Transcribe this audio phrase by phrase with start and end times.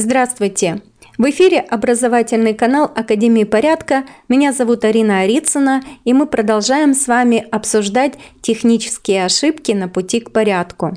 [0.00, 0.80] Здравствуйте!
[1.18, 4.04] В эфире образовательный канал Академии порядка.
[4.30, 10.32] Меня зовут Арина Арицына, и мы продолжаем с вами обсуждать технические ошибки на пути к
[10.32, 10.96] порядку.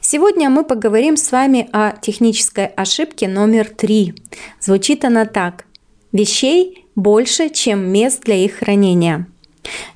[0.00, 4.14] Сегодня мы поговорим с вами о технической ошибке номер три.
[4.60, 5.64] Звучит она так.
[6.12, 9.26] Вещей больше, чем мест для их хранения.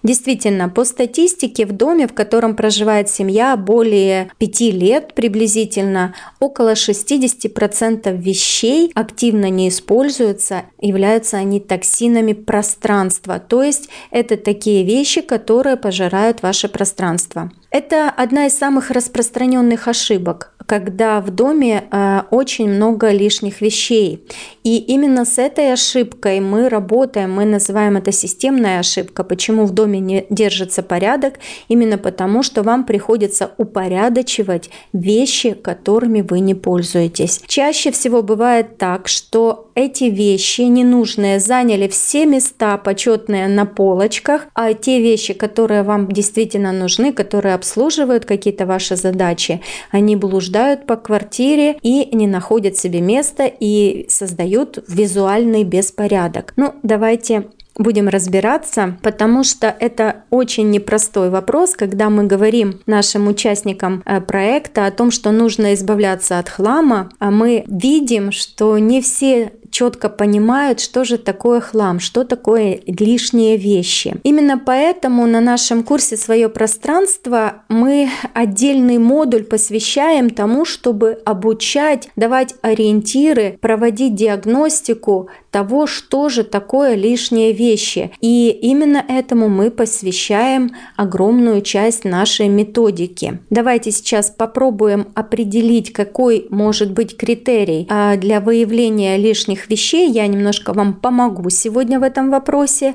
[0.03, 8.17] Действительно, по статистике в доме, в котором проживает семья более пяти лет приблизительно, около 60%
[8.17, 16.43] вещей активно не используются, являются они токсинами пространства, то есть это такие вещи, которые пожирают
[16.43, 17.51] ваше пространство.
[17.71, 24.23] Это одна из самых распространенных ошибок когда в доме э, очень много лишних вещей.
[24.65, 29.25] И именно с этой ошибкой мы работаем, мы называем это системная ошибка.
[29.25, 31.39] Почему в доме не держится порядок?
[31.69, 37.41] Именно потому, что вам приходится упорядочивать вещи, которыми вы не пользуетесь.
[37.47, 44.75] Чаще всего бывает так, что эти вещи ненужные заняли все места почетные на полочках, а
[44.75, 49.61] те вещи, которые вам действительно нужны, которые обслуживают какие-то ваши задачи,
[49.93, 56.55] они блуждают по квартире и не находят себе места и создают визуальный беспорядок.
[56.57, 57.45] Ну, давайте
[57.79, 64.87] будем разбираться, потому что это очень непростой вопрос, когда мы говорим нашим участникам э, проекта
[64.87, 70.81] о том, что нужно избавляться от хлама, а мы видим, что не все четко понимают,
[70.81, 74.17] что же такое хлам, что такое лишние вещи.
[74.23, 82.55] Именно поэтому на нашем курсе «Свое пространство» мы отдельный модуль посвящаем тому, чтобы обучать, давать
[82.63, 88.13] ориентиры, проводить диагностику того, что же такое лишние вещи.
[88.21, 93.41] И именно этому мы посвящаем огромную часть нашей методики.
[93.51, 100.09] Давайте сейчас попробуем определить, какой может быть критерий а, для выявления лишних вещей.
[100.11, 102.95] Я немножко вам помогу сегодня в этом вопросе.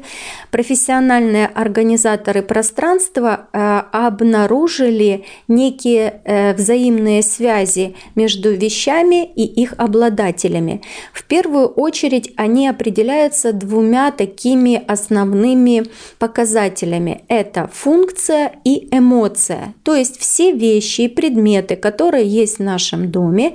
[0.51, 10.81] Профессиональные организаторы пространства а, обнаружили некие э, взаимные связи между вещами и их обладателями.
[11.12, 15.84] В первую очередь они определяются двумя такими основными
[16.19, 17.25] показателями.
[17.28, 19.73] Это функция и эмоция.
[19.84, 23.53] То есть все вещи и предметы, которые есть в нашем доме,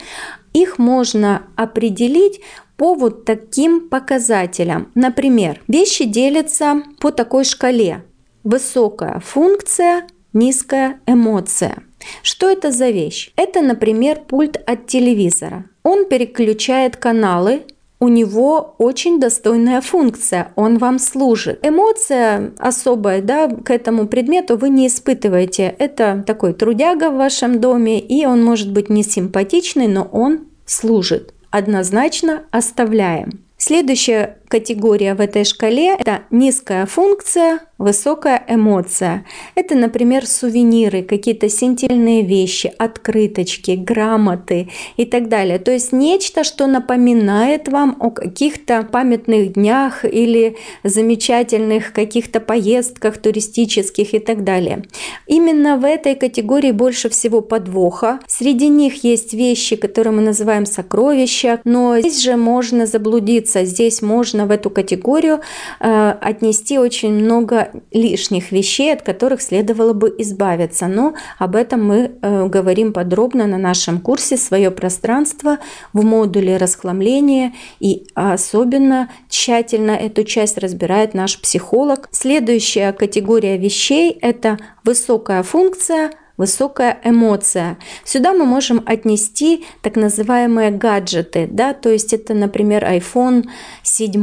[0.53, 2.41] их можно определить
[2.79, 4.91] по вот таким показателям.
[4.95, 8.05] Например, вещи делятся по такой шкале.
[8.45, 11.83] Высокая функция, низкая эмоция.
[12.23, 13.33] Что это за вещь?
[13.37, 15.67] Это, например, пульт от телевизора.
[15.83, 17.65] Он переключает каналы
[18.01, 21.59] у него очень достойная функция, он вам служит.
[21.67, 25.75] Эмоция особая да, к этому предмету вы не испытываете.
[25.81, 31.35] Это такой трудяга в вашем доме, и он может быть не симпатичный, но он служит.
[31.51, 33.45] Однозначно оставляем.
[33.57, 39.25] Следующая категория в этой шкале– это низкая функция, высокая эмоция.
[39.55, 45.59] Это, например, сувениры, какие-то сентильные вещи, открыточки, грамоты и так далее.
[45.59, 54.15] То есть нечто, что напоминает вам о каких-то памятных днях или замечательных каких-то поездках туристических
[54.15, 54.85] и так далее.
[55.27, 58.19] Именно в этой категории больше всего подвоха.
[58.27, 64.38] Среди них есть вещи, которые мы называем сокровища, но здесь же можно заблудиться, здесь можно
[64.39, 65.41] можно в эту категорию
[65.81, 70.87] э, отнести очень много лишних вещей, от которых следовало бы избавиться.
[70.87, 75.59] Но об этом мы э, говорим подробно на нашем курсе «Свое пространство»
[75.93, 82.09] в модуле расхламления и особенно тщательно эту часть разбирает наш психолог.
[82.13, 87.77] Следующая категория вещей– это высокая функция– высокая эмоция.
[88.05, 93.45] Сюда мы можем отнести так называемые гаджеты, да, то есть это, например, iPhone
[93.83, 94.15] 7,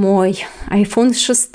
[0.72, 1.50] iPhone 6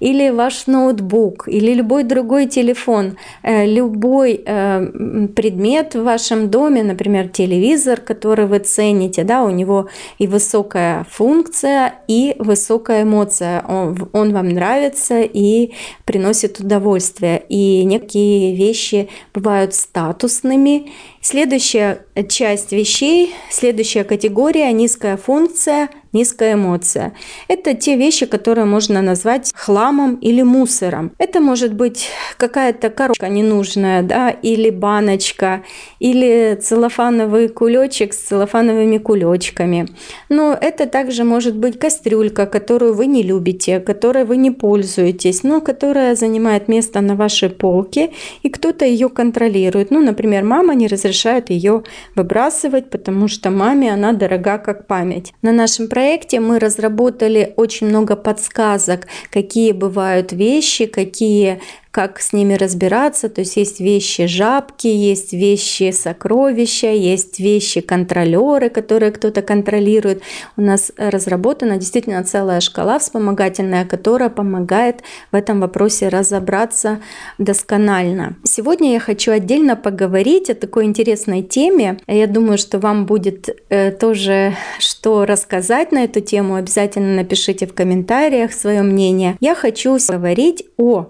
[0.00, 7.28] или ваш ноутбук или любой другой телефон, э, любой э, предмет в вашем доме, например,
[7.28, 14.32] телевизор, который вы цените, да, у него и высокая функция, и высокая эмоция, он, он
[14.32, 15.72] вам нравится и
[16.04, 17.42] приносит удовольствие.
[17.48, 20.92] И некие вещи бывают статусными.
[21.28, 27.14] Следующая часть вещей, следующая категория– низкая функция, низкая эмоция.
[27.48, 31.10] Это те вещи, которые можно назвать хламом или мусором.
[31.18, 35.64] Это может быть какая-то коробка ненужная, да, или баночка,
[35.98, 39.88] или целлофановый кулечек с целлофановыми кулечками.
[40.28, 45.60] Но это также может быть кастрюлька, которую вы не любите, которой вы не пользуетесь, но
[45.60, 48.12] которая занимает место на вашей полке,
[48.44, 49.90] и кто-то ее контролирует.
[49.90, 51.15] Ну, например, мама не разрешает
[51.50, 51.82] ее
[52.14, 55.32] выбрасывать, потому что маме она дорога как память.
[55.42, 61.60] На нашем проекте мы разработали очень много подсказок, какие бывают вещи, какие
[61.96, 63.30] как с ними разбираться.
[63.30, 70.20] То есть есть вещи жабки, есть вещи сокровища, есть вещи контролеры, которые кто-то контролирует.
[70.58, 74.96] У нас разработана действительно целая шкала вспомогательная, которая помогает
[75.32, 77.00] в этом вопросе разобраться
[77.38, 78.36] досконально.
[78.44, 81.96] Сегодня я хочу отдельно поговорить о такой интересной теме.
[82.06, 86.56] Я думаю, что вам будет э, тоже что рассказать на эту тему.
[86.56, 89.38] Обязательно напишите в комментариях свое мнение.
[89.40, 91.06] Я хочу говорить о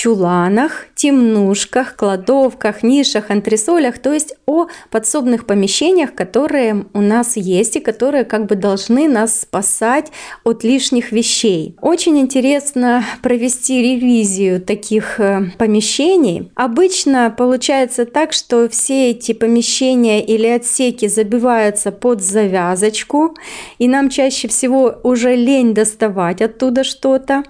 [0.00, 7.80] чуланах, темнушках, кладовках, нишах, антресолях, то есть о подсобных помещениях, которые у нас есть и
[7.80, 10.10] которые как бы должны нас спасать
[10.42, 11.76] от лишних вещей.
[11.82, 16.50] Очень интересно провести ревизию таких э, помещений.
[16.54, 23.36] Обычно получается так, что все эти помещения или отсеки забиваются под завязочку,
[23.78, 27.42] и нам чаще всего уже лень доставать оттуда что-то.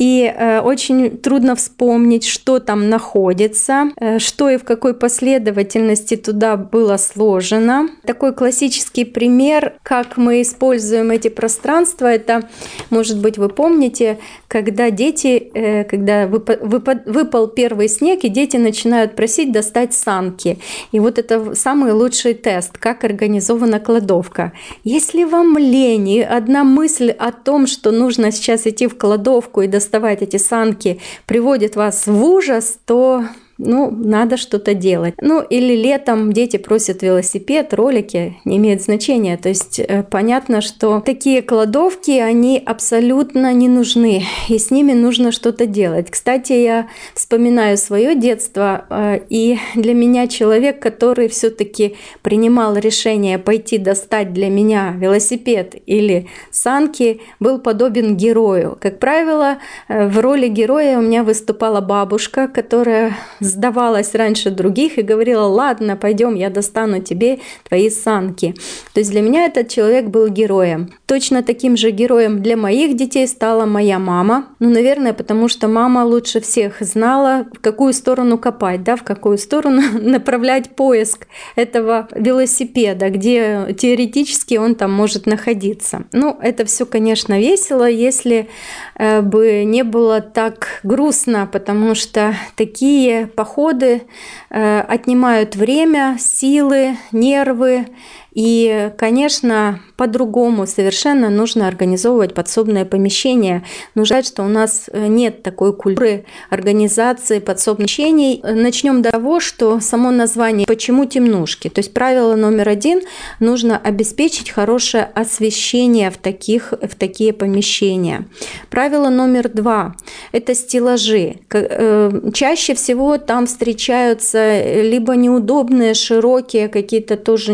[0.00, 6.56] И э, очень трудно вспомнить, что там находится, э, что и в какой последовательности туда
[6.56, 7.90] было сложено.
[8.06, 12.48] Такой классический пример, как мы используем эти пространства, это,
[12.88, 14.18] может быть, вы помните,
[14.50, 20.58] когда дети, э, когда выпал первый снег, и дети начинают просить достать санки.
[20.90, 24.52] И вот это самый лучший тест, как организована кладовка.
[24.82, 29.68] Если вам лень, и одна мысль о том, что нужно сейчас идти в кладовку и
[29.68, 33.22] доставать эти санки, приводит вас в ужас, то
[33.62, 35.14] ну, надо что-то делать.
[35.20, 39.36] Ну, или летом дети просят велосипед, ролики, не имеет значения.
[39.36, 45.30] То есть э, понятно, что такие кладовки, они абсолютно не нужны, и с ними нужно
[45.30, 46.10] что-то делать.
[46.10, 53.78] Кстати, я вспоминаю свое детство, э, и для меня человек, который все-таки принимал решение пойти
[53.78, 58.78] достать для меня велосипед или санки, был подобен герою.
[58.80, 59.58] Как правило,
[59.88, 63.12] э, в роли героя у меня выступала бабушка, которая
[63.50, 68.54] сдавалась раньше других и говорила, ладно, пойдем, я достану тебе твои санки.
[68.94, 70.90] То есть для меня этот человек был героем.
[71.10, 74.46] Точно таким же героем для моих детей стала моя мама.
[74.60, 79.36] Ну, наверное, потому что мама лучше всех знала, в какую сторону копать, да, в какую
[79.36, 81.26] сторону направлять поиск
[81.56, 86.04] этого велосипеда, где теоретически он там может находиться.
[86.12, 88.48] Ну, это все, конечно, весело, если
[88.94, 94.02] э, бы не было так грустно, потому что такие походы
[94.48, 97.86] э, отнимают время, силы, нервы.
[98.32, 103.64] И, конечно, по-другому совершенно нужно организовывать подсобное помещение.
[103.94, 108.40] Нужно что у нас э, нет такой культуры организации подсобных помещений.
[108.42, 111.68] Начнем до того, что само название «Почему темнушки?».
[111.68, 113.00] То есть правило номер один–
[113.40, 118.26] нужно обеспечить хорошее освещение в, таких, в такие помещения.
[118.68, 119.94] Правило номер два–
[120.32, 121.36] это стеллажи.
[121.52, 127.52] Э, чаще всего там встречаются либо неудобные, широкие, какие-то тоже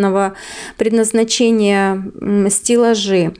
[0.00, 0.34] непонятного
[0.76, 2.02] предназначения
[2.48, 3.34] стеллажи.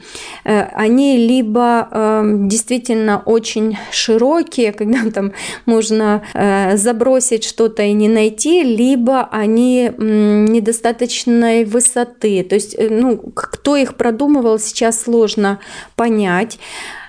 [0.45, 5.33] Э, они либо эм, действительно очень широкие, когда там
[5.67, 12.43] можно э, забросить что-то и не найти, либо они недостаточной высоты.
[12.44, 15.58] То есть, э, ну, кто их продумывал, сейчас сложно
[15.96, 16.58] понять.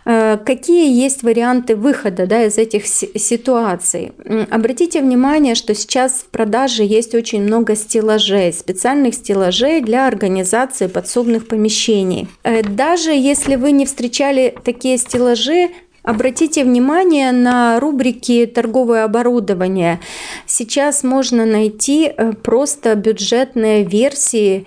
[0.06, 4.12] Э, какие есть варианты выхода да, из этих ситуаций?
[4.50, 11.48] Обратите внимание, что сейчас в продаже есть очень много стеллажей, специальных стеллажей для организации подсобных
[11.48, 12.28] помещений.
[12.44, 15.70] Э, даже если вы не встречали такие стеллажи,
[16.04, 20.00] Обратите внимание на рубрики «Торговое оборудование».
[20.48, 24.66] Сейчас можно найти э, просто бюджетные версии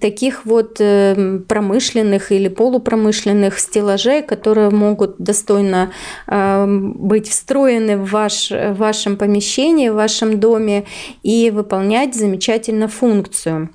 [0.00, 5.92] таких вот э, промышленных или полупромышленных стеллажей, которые могут достойно
[6.26, 10.84] э, быть встроены в, ваш, в вашем помещении, в вашем доме
[11.22, 13.70] и выполнять замечательно функцию.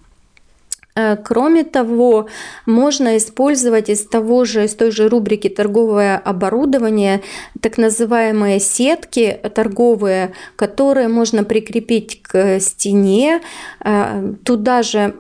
[0.96, 2.28] Э, кроме того,
[2.66, 7.22] можно использовать из того же, из той же рубрики торговое оборудование,
[7.62, 13.42] так называемые сетки торговые, которые можно прикрепить к стене.
[13.84, 15.14] Э, туда же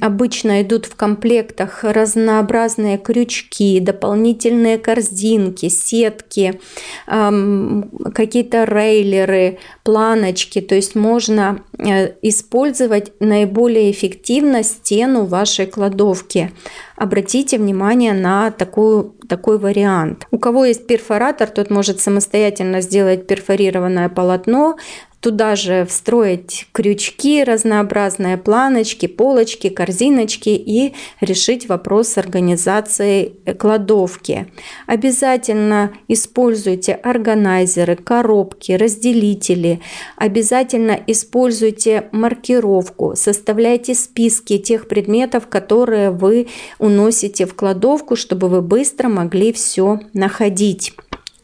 [0.00, 6.60] обычно идут в комплектах разнообразные крючки, дополнительные корзинки, сетки,
[7.06, 10.60] какие-то рейлеры, планочки.
[10.60, 16.52] То есть можно э, использовать наиболее эффективно стену стену вашей кладовки.
[16.96, 20.26] Обратите внимание на такую, такой вариант.
[20.30, 24.76] У кого есть перфоратор, тот может самостоятельно сделать перфорированное полотно,
[25.20, 34.46] Туда же встроить крючки, разнообразные планочки, полочки, корзиночки и решить вопрос с организацией кладовки.
[34.86, 39.80] Обязательно используйте органайзеры, коробки, разделители.
[40.16, 43.12] Обязательно используйте маркировку.
[43.14, 46.48] Составляйте списки тех предметов, которые вы
[46.78, 50.94] уносите в кладовку, чтобы вы быстро могли все находить.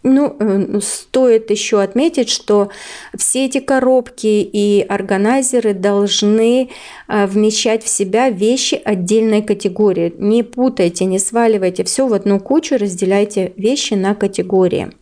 [0.09, 2.71] Ну, э, стоит еще отметить, что
[3.19, 6.71] все эти коробки и органайзеры должны
[7.09, 10.15] э, вмещать в себя вещи отдельной категории.
[10.17, 14.93] Не путайте, не сваливайте все в одну кучу, разделяйте вещи на категории.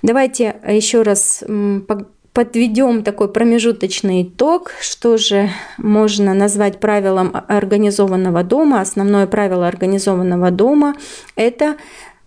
[0.00, 1.44] Давайте еще раз
[2.38, 8.80] подведем такой промежуточный итог, что же можно назвать правилом организованного дома.
[8.80, 10.94] Основное правило организованного дома–
[11.34, 11.74] это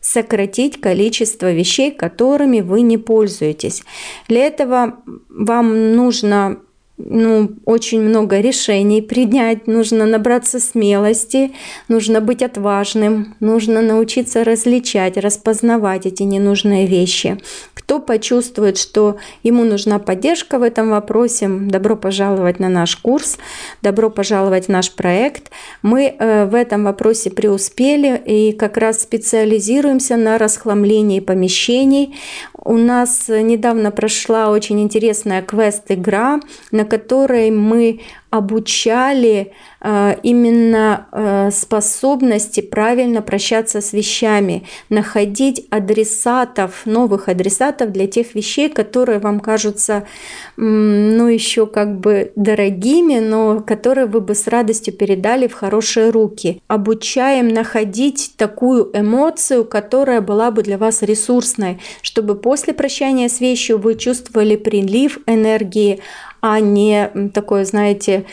[0.01, 3.84] сократить количество вещей, которыми вы не пользуетесь.
[4.27, 4.98] Для этого
[5.29, 6.58] вам нужно
[6.98, 11.52] ну, очень много решений принять, нужно набраться смелости,
[11.88, 17.38] нужно быть отважным, нужно научиться различать, распознавать эти ненужные вещи.
[17.74, 23.38] Кто почувствует, что ему нужна поддержка в этом вопросе, добро пожаловать на наш курс,
[23.82, 25.52] добро пожаловать в наш проект.
[25.82, 32.16] Мы э, в этом вопросе преуспели и как раз специализируемся на расхламлении помещений.
[32.63, 36.39] У нас недавно прошла очень интересная квест-игра,
[36.72, 38.01] на которой мы
[38.32, 48.34] обучали э, именно э, способности правильно прощаться с вещами, находить адресатов, новых адресатов для тех
[48.34, 50.08] вещей, которые вам кажутся,
[50.56, 56.62] ну, еще как бы дорогими, но которые вы бы с радостью передали в хорошие руки.
[56.68, 63.78] Обучаем находить такую эмоцию, которая была бы для вас ресурсной, чтобы после прощания с вещью
[63.78, 66.00] вы чувствовали прилив энергии,
[66.42, 68.26] а не такое, знаете,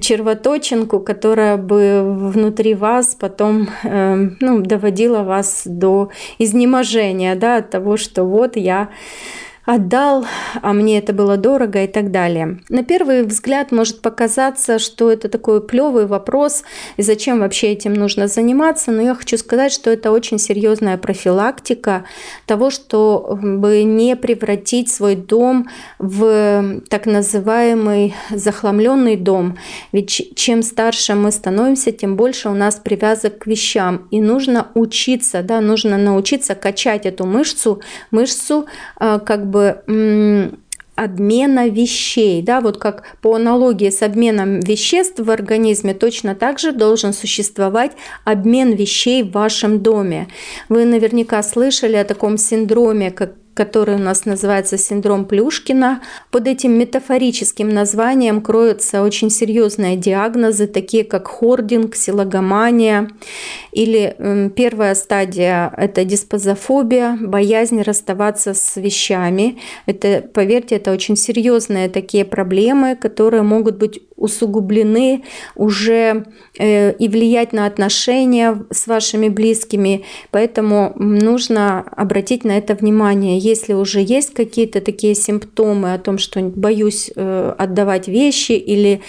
[0.00, 7.96] червоточинку, которая бы внутри вас потом э, ну, доводила вас до изнеможения, да, от того,
[7.96, 8.90] что вот я
[9.66, 10.26] отдал,
[10.60, 12.60] а мне это было дорого и так далее.
[12.68, 16.64] На первый взгляд может показаться, что это такой плевый вопрос,
[16.96, 22.04] и зачем вообще этим нужно заниматься, но я хочу сказать, что это очень серьезная профилактика
[22.46, 25.68] того, чтобы не превратить свой дом
[25.98, 29.56] в так называемый захламленный дом.
[29.92, 34.08] Ведь чем старше мы становимся, тем больше у нас привязок к вещам.
[34.10, 37.80] И нужно учиться, да, нужно научиться качать эту мышцу,
[38.10, 38.66] мышцу
[39.00, 40.50] э, как бы бы
[40.96, 46.72] обмена вещей, да, вот как по аналогии с обменом веществ в организме, точно так же
[46.72, 47.92] должен существовать
[48.24, 50.28] обмен вещей в вашем доме.
[50.68, 56.02] Вы наверняка слышали о таком синдроме, как который у нас называется синдром Плюшкина.
[56.30, 63.10] Под этим метафорическим названием кроются очень серьезные диагнозы, такие как хординг, силогомания.
[63.72, 69.58] Или первая стадия– это диспозофобия, боязнь расставаться с вещами.
[69.86, 75.24] Это, поверьте, это очень серьезные такие проблемы, которые могут быть усугублены
[75.56, 76.24] уже
[76.58, 80.04] э, и влиять на отношения с вашими близкими.
[80.30, 83.38] Поэтому нужно обратить на это внимание.
[83.44, 89.02] Если уже есть какие-то такие симптомы о том, что боюсь э, отдавать вещи или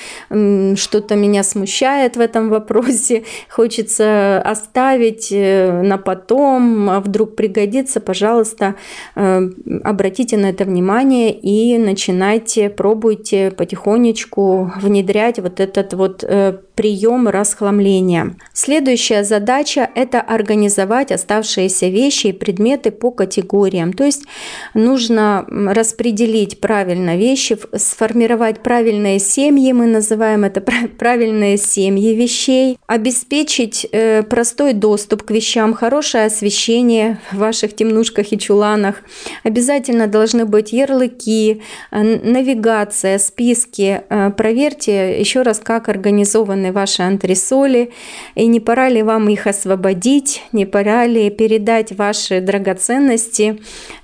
[0.75, 8.75] что-то меня смущает в этом вопросе, хочется оставить э, на потом, а вдруг пригодится, пожалуйста,
[9.15, 18.36] обратите на это внимание и начинайте, пробуйте потихонечку внедрять вот этот вот э, прием расхламления.
[18.54, 23.94] Следующая задача– это организовать оставшиеся вещи и предметы по категориям.
[23.94, 24.25] То есть
[24.74, 34.24] нужно распределить правильно вещи, сформировать правильные семьи, мы называем это правильные семьи вещей, обеспечить э,
[34.24, 39.01] простой доступ к вещам, хорошее освещение в ваших темнушках и чуланах.
[39.44, 44.01] Обязательно должны быть ярлыки, э, навигация, списки.
[44.38, 47.91] Проверьте проверьте еще раз, как организованы ваши антресоли,
[48.36, 53.60] и не пора ли вам их освободить, не пора ли передать ваши драгоценности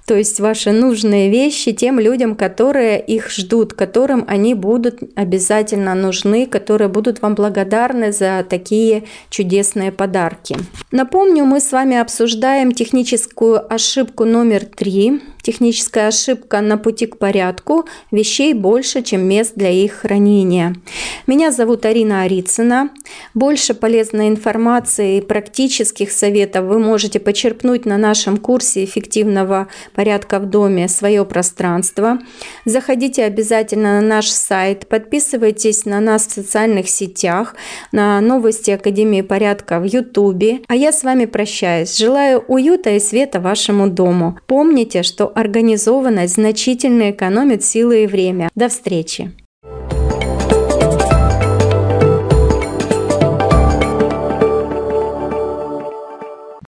[0.05, 6.45] то есть ваши нужные вещи тем людям, которые их ждут, которым они будут обязательно нужны,
[6.45, 10.57] которые будут вам благодарны за такие чудесные подарки.
[10.91, 15.21] Напомню, мы с вами обсуждаем техническую ошибку номер три.
[15.41, 17.85] Техническая ошибка на пути к порядку.
[18.11, 20.75] Вещей больше, чем мест для их хранения.
[21.25, 22.91] Меня зовут Арина Арицына.
[23.33, 30.45] Больше полезной информации и практических советов вы можете почерпнуть на нашем курсе эффективного порядка в
[30.45, 32.19] доме «Свое пространство».
[32.65, 37.55] Заходите обязательно на наш сайт, подписывайтесь на нас в социальных сетях,
[37.91, 40.63] на новости Академии порядка в YouTube.
[40.67, 41.97] А я с вами прощаюсь.
[41.97, 44.37] Желаю уюта и света вашему дому.
[44.47, 48.49] Помните, что организованность значительно экономит силы и время.
[48.55, 49.31] До встречи!